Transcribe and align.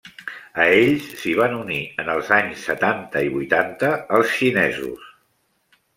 A 0.61 0.63
ells 0.77 1.09
s'hi 1.23 1.33
van 1.41 1.53
unir, 1.57 1.77
en 2.03 2.09
els 2.15 2.33
anys 2.37 2.65
setanta 2.71 3.23
i 3.27 3.29
vuitanta, 3.37 3.95
els 4.19 4.37
xinesos. 4.39 5.09